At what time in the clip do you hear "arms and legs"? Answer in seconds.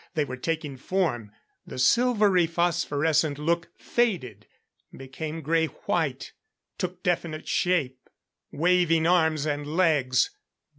9.05-10.31